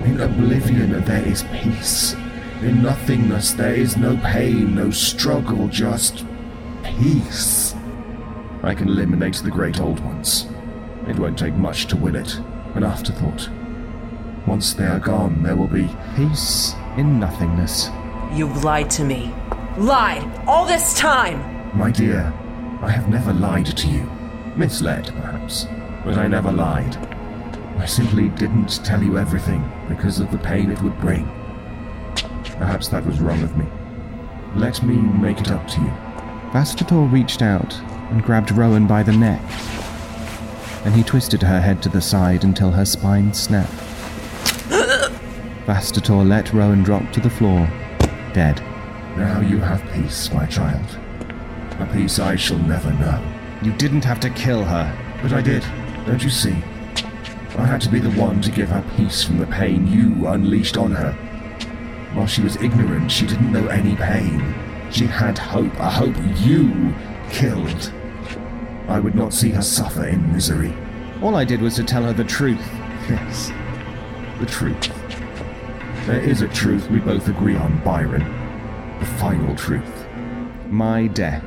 In 0.05 0.21
oblivion, 0.21 1.05
there 1.05 1.25
is 1.25 1.45
peace. 1.52 2.14
In 2.62 2.83
nothingness, 2.83 3.52
there 3.52 3.75
is 3.75 3.97
no 3.97 4.17
pain, 4.19 4.75
no 4.75 4.91
struggle, 4.91 5.69
just 5.69 6.25
peace. 6.83 7.75
I 8.62 8.75
can 8.75 8.88
eliminate 8.88 9.37
the 9.37 9.50
great 9.50 9.81
old 9.81 10.00
ones. 10.00 10.47
It 11.09 11.19
won't 11.19 11.38
take 11.38 11.55
much 11.55 11.87
to 11.87 11.97
win 11.97 12.17
it. 12.17 12.37
An 12.75 12.85
afterthought. 12.85 13.49
Once 14.47 14.75
they 14.75 14.87
are 14.87 14.99
gone, 14.99 15.43
there 15.43 15.57
will 15.57 15.69
be 15.69 15.88
peace 16.17 16.75
in 16.97 17.21
nothingness. 17.21 17.91
You've 18.34 18.64
lied 18.64 18.88
to 18.92 19.04
me. 19.04 19.30
Lied! 19.76 20.24
All 20.46 20.64
this 20.64 20.94
time! 20.98 21.38
My 21.76 21.90
dear, 21.90 22.32
I 22.80 22.88
have 22.90 23.10
never 23.10 23.30
lied 23.30 23.66
to 23.66 23.88
you. 23.88 24.10
Misled, 24.56 25.08
perhaps, 25.08 25.66
but 26.02 26.16
I 26.16 26.28
never 26.28 26.50
lied. 26.50 26.96
I 27.76 27.84
simply 27.84 28.30
didn't 28.30 28.82
tell 28.86 29.02
you 29.02 29.18
everything 29.18 29.70
because 29.86 30.18
of 30.18 30.30
the 30.30 30.38
pain 30.38 30.70
it 30.70 30.80
would 30.80 30.98
bring. 30.98 31.26
Perhaps 32.56 32.88
that 32.88 33.04
was 33.04 33.20
wrong 33.20 33.42
of 33.42 33.54
me. 33.54 33.66
Let 34.56 34.82
me 34.82 34.96
make 34.96 35.38
it 35.38 35.50
up 35.50 35.68
to 35.68 35.80
you. 35.82 35.92
Vastator 36.52 37.12
reached 37.12 37.42
out 37.42 37.78
and 38.10 38.22
grabbed 38.22 38.50
Rowan 38.50 38.86
by 38.86 39.02
the 39.02 39.12
neck. 39.12 39.42
Then 40.84 40.94
he 40.94 41.02
twisted 41.02 41.42
her 41.42 41.60
head 41.60 41.82
to 41.82 41.90
the 41.90 42.00
side 42.00 42.44
until 42.44 42.70
her 42.70 42.86
spine 42.86 43.34
snapped. 43.34 43.72
Vastator 45.66 46.26
let 46.26 46.54
Rowan 46.54 46.82
drop 46.82 47.12
to 47.12 47.20
the 47.20 47.30
floor, 47.30 47.70
dead. 48.32 48.60
Now 49.16 49.40
you 49.40 49.58
have 49.58 49.82
peace, 49.92 50.32
my 50.32 50.46
child. 50.46 50.98
A 51.78 51.88
peace 51.92 52.18
I 52.18 52.36
shall 52.36 52.58
never 52.58 52.92
know. 52.92 53.22
You 53.62 53.72
didn't 53.72 54.04
have 54.04 54.20
to 54.20 54.30
kill 54.30 54.64
her. 54.64 55.18
But 55.22 55.32
I 55.32 55.40
did, 55.40 55.62
don't 56.06 56.22
you 56.22 56.30
see? 56.30 56.56
I 57.56 57.66
had 57.66 57.80
to 57.82 57.90
be 57.90 58.00
the 58.00 58.10
one 58.20 58.40
to 58.42 58.50
give 58.50 58.70
her 58.70 58.84
peace 58.96 59.22
from 59.22 59.38
the 59.38 59.46
pain 59.46 59.86
you 59.86 60.26
unleashed 60.26 60.76
on 60.76 60.92
her. 60.92 61.12
While 62.14 62.26
she 62.26 62.42
was 62.42 62.56
ignorant, 62.56 63.10
she 63.10 63.26
didn't 63.26 63.52
know 63.52 63.66
any 63.68 63.94
pain. 63.96 64.54
She 64.90 65.06
had 65.06 65.38
hope, 65.38 65.74
a 65.74 65.90
hope 65.90 66.16
you 66.40 66.94
killed. 67.30 67.92
I 68.88 68.98
would 68.98 69.14
not 69.14 69.32
see 69.32 69.50
her 69.50 69.62
suffer 69.62 70.06
in 70.06 70.32
misery. 70.32 70.74
All 71.22 71.36
I 71.36 71.44
did 71.44 71.60
was 71.60 71.76
to 71.76 71.84
tell 71.84 72.02
her 72.02 72.12
the 72.12 72.24
truth. 72.24 72.66
Yes, 73.08 73.50
the 74.40 74.46
truth. 74.46 75.01
There 76.06 76.21
is 76.21 76.42
a 76.42 76.49
truth 76.49 76.90
we 76.90 76.99
both 76.99 77.28
agree 77.28 77.56
on, 77.56 77.78
Byron. 77.85 78.25
The 78.99 79.06
final 79.06 79.54
truth. 79.54 80.06
My 80.68 81.06
death. 81.06 81.44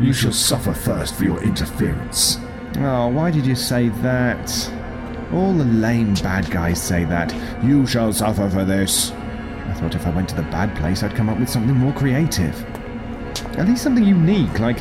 You 0.00 0.12
shall 0.12 0.32
suffer 0.32 0.72
first 0.72 1.16
for 1.16 1.24
your 1.24 1.42
interference. 1.42 2.38
Oh, 2.78 3.08
why 3.08 3.32
did 3.32 3.44
you 3.44 3.56
say 3.56 3.88
that? 3.88 4.72
All 5.32 5.52
the 5.52 5.64
lame 5.64 6.14
bad 6.14 6.48
guys 6.52 6.80
say 6.80 7.04
that. 7.06 7.34
You 7.64 7.84
shall 7.84 8.12
suffer 8.12 8.48
for 8.48 8.64
this. 8.64 9.10
I 9.10 9.74
thought 9.74 9.96
if 9.96 10.06
I 10.06 10.10
went 10.10 10.28
to 10.28 10.36
the 10.36 10.42
bad 10.42 10.76
place, 10.76 11.02
I'd 11.02 11.16
come 11.16 11.28
up 11.28 11.40
with 11.40 11.48
something 11.48 11.74
more 11.74 11.92
creative. 11.92 12.64
At 13.58 13.66
least 13.66 13.82
something 13.82 14.04
unique, 14.04 14.60
like, 14.60 14.80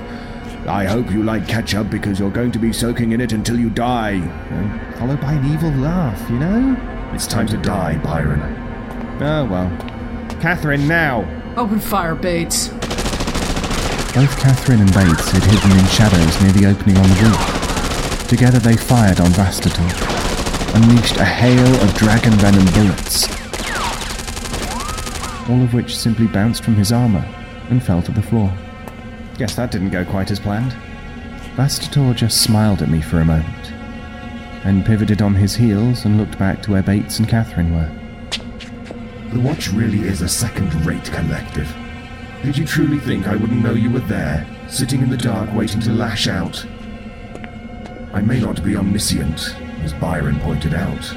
I 0.67 0.85
hope 0.85 1.09
you 1.11 1.23
like 1.23 1.47
ketchup 1.47 1.89
because 1.89 2.19
you're 2.19 2.29
going 2.29 2.51
to 2.51 2.59
be 2.59 2.71
soaking 2.71 3.11
in 3.11 3.21
it 3.21 3.31
until 3.31 3.59
you 3.59 3.71
die. 3.71 4.19
Followed 4.99 5.21
by 5.21 5.33
an 5.33 5.51
evil 5.51 5.71
laugh, 5.71 6.29
you 6.29 6.37
know? 6.37 7.11
It's 7.13 7.25
time 7.25 7.47
to 7.47 7.57
die, 7.57 7.97
Byron. 7.97 8.64
Oh, 9.21 9.45
well. 9.45 9.69
Catherine, 10.41 10.87
now! 10.87 11.25
Open 11.55 11.79
fire, 11.79 12.15
Bates. 12.15 12.67
Both 14.13 14.37
Catherine 14.39 14.81
and 14.81 14.93
Bates 14.93 15.31
had 15.31 15.43
hidden 15.43 15.71
in 15.77 15.85
shadows 15.87 16.41
near 16.41 16.51
the 16.51 16.65
opening 16.67 16.97
on 16.97 17.07
the 17.07 17.15
roof. 17.23 18.27
Together 18.27 18.59
they 18.59 18.75
fired 18.75 19.19
on 19.19 19.27
Vastator, 19.31 19.83
unleashed 20.75 21.17
a 21.17 21.25
hail 21.25 21.75
of 21.81 21.93
dragon 21.95 22.33
venom 22.33 22.65
bullets, 22.73 23.29
all 25.49 25.61
of 25.61 25.73
which 25.73 25.95
simply 25.95 26.27
bounced 26.27 26.63
from 26.63 26.75
his 26.75 26.91
armor 26.91 27.25
and 27.69 27.83
fell 27.83 28.01
to 28.01 28.11
the 28.11 28.21
floor. 28.21 28.51
Guess 29.37 29.55
that 29.55 29.71
didn't 29.71 29.91
go 29.91 30.03
quite 30.03 30.31
as 30.31 30.39
planned. 30.39 30.75
Vastator 31.55 32.13
just 32.15 32.41
smiled 32.41 32.81
at 32.81 32.89
me 32.89 33.01
for 33.01 33.19
a 33.21 33.25
moment, 33.25 33.73
then 34.63 34.83
pivoted 34.83 35.21
on 35.21 35.35
his 35.35 35.55
heels 35.55 36.03
and 36.03 36.17
looked 36.17 36.37
back 36.37 36.61
to 36.63 36.71
where 36.71 36.83
Bates 36.83 37.19
and 37.19 37.29
Catherine 37.29 37.73
were. 37.73 38.04
The 39.35 39.41
Watch 39.41 39.67
really 39.73 40.07
is 40.07 40.21
a 40.21 40.29
second-rate 40.29 41.11
collective. 41.11 41.67
Did 42.41 42.57
you 42.57 42.65
truly 42.65 42.99
think 42.99 43.27
I 43.27 43.35
wouldn't 43.35 43.61
know 43.61 43.73
you 43.73 43.91
were 43.91 43.99
there, 43.99 44.47
sitting 44.69 45.01
in 45.01 45.09
the 45.09 45.17
dark 45.17 45.53
waiting 45.53 45.81
to 45.81 45.91
lash 45.91 46.29
out? 46.29 46.65
I 48.13 48.21
may 48.21 48.39
not 48.39 48.63
be 48.63 48.77
omniscient, 48.77 49.53
as 49.83 49.91
Byron 49.91 50.39
pointed 50.39 50.73
out, 50.73 51.13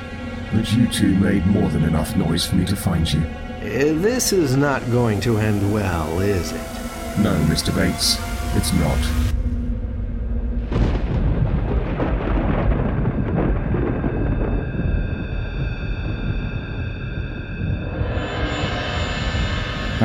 but 0.53 0.73
you 0.73 0.89
two 0.89 1.15
made 1.15 1.47
more 1.47 1.71
than 1.71 1.85
enough 1.85 2.17
noise 2.17 2.45
for 2.45 2.57
me 2.57 2.65
to 2.65 2.75
find 2.75 3.09
you. 3.13 3.21
Uh, 3.21 3.95
This 4.03 4.33
is 4.33 4.57
not 4.57 4.83
going 4.91 5.21
to 5.21 5.39
end 5.39 5.73
well, 5.73 6.19
is 6.19 6.51
it? 6.51 7.19
No, 7.21 7.37
Mr. 7.47 7.73
Bates, 7.73 8.19
it's 8.57 8.73
not. 8.73 9.38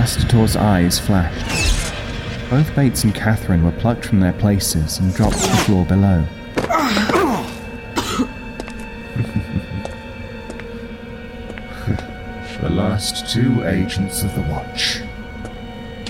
Vastator's 0.03 0.57
eyes 0.57 0.99
flashed. 0.99 1.93
Both 2.49 2.75
Bates 2.75 3.05
and 3.05 3.15
Catherine 3.15 3.63
were 3.63 3.71
plucked 3.71 4.03
from 4.03 4.19
their 4.19 4.33
places 4.33 4.99
and 4.99 5.13
dropped 5.13 5.41
to 5.41 5.47
the 5.47 5.55
floor 5.55 5.85
below. 5.85 6.27
The 12.59 12.69
last 12.69 13.29
two 13.29 13.63
agents 13.65 14.23
of 14.23 14.35
the 14.35 14.41
Watch. 14.41 15.01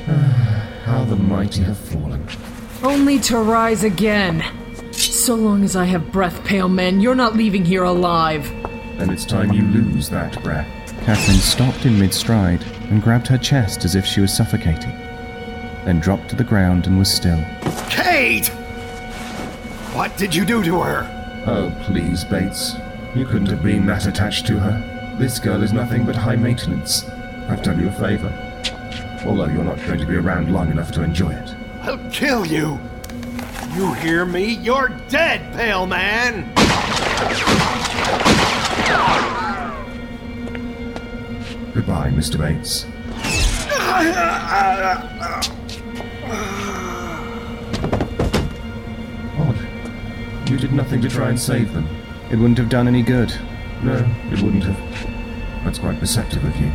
Ah, 0.08 0.69
How 0.86 1.03
the 1.06 1.15
mighty 1.15 1.62
have 1.62 1.77
fallen. 1.77 2.27
Only 2.84 3.19
to 3.19 3.38
rise 3.38 3.84
again. 3.84 4.43
So 4.91 5.36
long 5.36 5.63
as 5.63 5.75
I 5.75 5.86
have 5.86 6.12
breath, 6.12 6.43
pale 6.45 6.69
men, 6.69 6.99
you're 6.99 7.15
not 7.15 7.36
leaving 7.36 7.65
here 7.65 7.84
alive. 7.84 8.47
Then 8.97 9.12
it's 9.12 9.25
time 9.25 9.53
you 9.53 9.62
lose 9.63 10.10
that 10.10 10.41
breath. 10.43 10.67
Catherine 11.05 11.37
stopped 11.37 11.85
in 11.85 11.99
mid 11.99 12.13
stride 12.13 12.63
and 12.89 13.03
grabbed 13.03 13.27
her 13.27 13.37
chest 13.37 13.83
as 13.83 13.93
if 13.95 14.05
she 14.05 14.21
was 14.21 14.33
suffocating, 14.33 14.91
then 15.83 15.99
dropped 15.99 16.29
to 16.29 16.35
the 16.37 16.45
ground 16.45 16.87
and 16.87 16.97
was 16.97 17.11
still. 17.11 17.43
Kate! 17.89 18.47
What 19.93 20.15
did 20.15 20.33
you 20.33 20.45
do 20.45 20.63
to 20.63 20.79
her? 20.79 21.43
Oh, 21.45 21.75
please, 21.83 22.23
Bates. 22.23 22.77
You 23.15 23.25
couldn't 23.25 23.49
have 23.49 23.61
been 23.61 23.85
that 23.87 24.07
attached 24.07 24.47
to 24.47 24.57
her. 24.59 25.17
This 25.19 25.39
girl 25.39 25.61
is 25.61 25.73
nothing 25.73 26.05
but 26.05 26.15
high 26.15 26.37
maintenance. 26.37 27.03
I've 27.49 27.63
done 27.63 27.81
you 27.81 27.89
a 27.89 27.91
favor. 27.91 28.31
Although 29.25 29.47
you're 29.47 29.65
not 29.65 29.85
going 29.85 29.99
to 29.99 30.05
be 30.05 30.15
around 30.15 30.53
long 30.53 30.71
enough 30.71 30.93
to 30.93 31.03
enjoy 31.03 31.31
it. 31.31 31.53
I'll 31.81 32.09
kill 32.11 32.45
you! 32.47 32.79
You 33.75 33.91
hear 33.95 34.25
me? 34.25 34.53
You're 34.53 34.87
dead, 35.09 35.53
pale 35.53 35.85
man! 35.85 36.49
Goodbye, 41.73 42.12
Mr. 42.12 42.38
Bates. 42.38 42.86
Odd. 49.39 50.49
You 50.49 50.57
did 50.57 50.71
nothing 50.71 51.01
to 51.01 51.09
try 51.09 51.29
and 51.29 51.39
save 51.39 51.73
them. 51.73 51.88
It 52.29 52.36
wouldn't 52.36 52.59
have 52.59 52.69
done 52.69 52.88
any 52.88 53.01
good. 53.01 53.33
No, 53.81 53.95
it 54.31 54.41
wouldn't 54.41 54.63
have. 54.63 55.63
That's 55.63 55.79
quite 55.79 55.99
perceptive 55.99 56.43
of 56.43 56.55
you. 56.57 56.71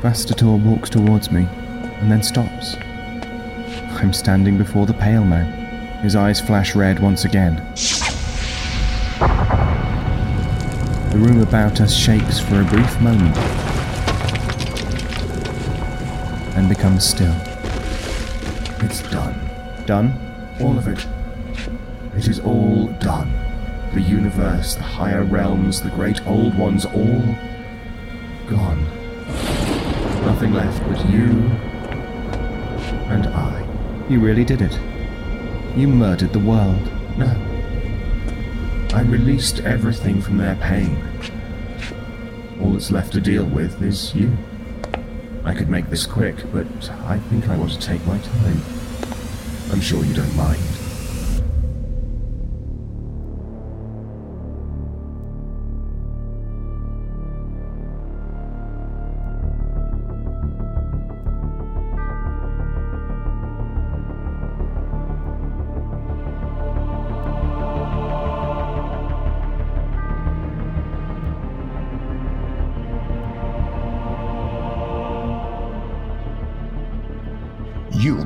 Vastator 0.00 0.58
walks 0.64 0.88
towards 0.88 1.30
me 1.30 1.46
and 2.00 2.10
then 2.10 2.22
stops. 2.22 2.76
I'm 4.00 4.14
standing 4.14 4.56
before 4.56 4.86
the 4.86 4.94
pale 4.94 5.24
man. 5.26 5.98
His 6.02 6.16
eyes 6.16 6.40
flash 6.40 6.74
red 6.74 7.00
once 7.00 7.26
again. 7.26 7.56
The 11.10 11.18
room 11.18 11.42
about 11.42 11.82
us 11.82 11.94
shakes 11.94 12.40
for 12.40 12.62
a 12.62 12.64
brief 12.64 12.98
moment. 13.00 13.36
And 16.60 16.68
becomes 16.68 17.08
still. 17.08 17.34
It's 18.84 19.00
done. 19.10 19.34
Done? 19.86 20.12
All 20.60 20.76
of 20.76 20.88
it. 20.88 21.06
It 22.14 22.28
is 22.28 22.38
all 22.38 22.88
done. 23.00 23.32
The 23.94 24.02
universe, 24.02 24.74
the 24.74 24.82
higher 24.82 25.24
realms, 25.24 25.80
the 25.80 25.88
great 25.88 26.20
old 26.26 26.58
ones, 26.58 26.84
all 26.84 27.22
gone. 28.46 28.84
Nothing 30.26 30.52
left 30.52 30.86
but 30.86 31.08
you 31.08 31.30
and 33.08 33.26
I. 33.28 34.06
You 34.10 34.20
really 34.20 34.44
did 34.44 34.60
it. 34.60 34.78
You 35.78 35.88
murdered 35.88 36.34
the 36.34 36.40
world. 36.40 36.92
No. 37.16 37.30
I 38.92 39.00
released 39.00 39.60
everything 39.60 40.20
from 40.20 40.36
their 40.36 40.56
pain. 40.56 41.02
All 42.60 42.74
that's 42.74 42.90
left 42.90 43.14
to 43.14 43.20
deal 43.22 43.46
with 43.46 43.80
is 43.80 44.14
you. 44.14 44.36
I 45.44 45.54
could 45.54 45.70
make 45.70 45.88
this 45.88 46.06
quick, 46.06 46.36
but 46.52 46.66
I 47.06 47.18
think 47.18 47.48
I 47.48 47.56
want 47.56 47.72
to 47.72 47.80
take 47.80 48.04
my 48.06 48.18
time. 48.18 48.62
I'm 49.72 49.80
sure 49.80 50.04
you 50.04 50.14
don't 50.14 50.36
mind. 50.36 50.69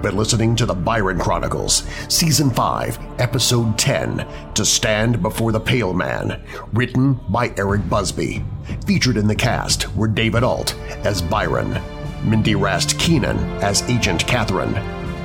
Been 0.04 0.18
listening 0.18 0.54
to 0.56 0.66
the 0.66 0.74
Byron 0.74 1.18
Chronicles, 1.18 1.84
Season 2.10 2.50
5, 2.50 2.98
Episode 3.20 3.78
10 3.78 4.26
To 4.52 4.62
Stand 4.62 5.22
Before 5.22 5.50
the 5.50 5.58
Pale 5.58 5.94
Man, 5.94 6.44
written 6.74 7.14
by 7.30 7.54
Eric 7.56 7.88
Busby. 7.88 8.44
Featured 8.86 9.16
in 9.16 9.26
the 9.26 9.34
cast 9.34 9.96
were 9.96 10.06
David 10.06 10.42
Alt 10.42 10.74
as 11.06 11.22
Byron, 11.22 11.80
Mindy 12.22 12.54
Rast 12.54 12.98
Keenan 12.98 13.38
as 13.62 13.80
Agent 13.84 14.26
Catherine, 14.26 14.74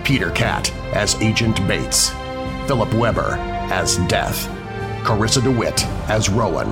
Peter 0.05 0.31
Cat 0.31 0.71
as 0.93 1.15
Agent 1.15 1.57
Bates, 1.67 2.11
Philip 2.65 2.93
Weber 2.93 3.35
as 3.69 3.97
Death, 4.07 4.47
Carissa 5.03 5.43
DeWitt 5.43 5.85
as 6.07 6.29
Rowan, 6.29 6.69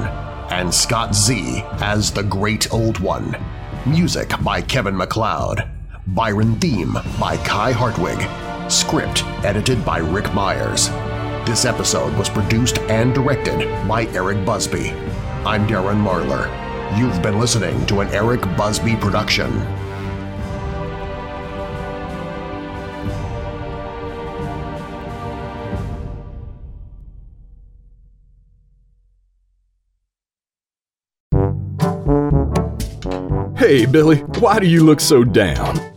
and 0.50 0.74
Scott 0.74 1.14
Z 1.14 1.62
as 1.82 2.10
the 2.12 2.24
Great 2.24 2.72
Old 2.72 3.00
One. 3.00 3.36
Music 3.86 4.32
by 4.42 4.62
Kevin 4.62 4.96
MacLeod. 4.96 5.77
Byron 6.12 6.58
theme 6.62 6.94
by 7.20 7.36
Kai 7.44 7.74
Hartwig. 7.74 8.18
Script 8.72 9.26
edited 9.44 9.84
by 9.84 9.98
Rick 9.98 10.34
Myers. 10.34 10.88
This 11.46 11.66
episode 11.66 12.18
was 12.18 12.30
produced 12.30 12.80
and 12.84 13.14
directed 13.14 13.60
by 13.90 14.06
Eric 14.14 14.46
Busby. 14.46 14.92
I'm 15.46 15.68
Darren 15.68 16.02
Marlar. 16.02 16.48
You've 16.98 17.22
been 17.22 17.40
listening 17.40 17.86
to 17.88 18.00
an 18.00 18.08
Eric 18.10 18.42
Busby 18.56 18.96
production. 18.96 19.52
Hey, 33.58 33.86
Billy, 33.86 34.20
why 34.40 34.60
do 34.60 34.68
you 34.68 34.86
look 34.86 35.02
so 35.02 35.26
down? 35.26 35.97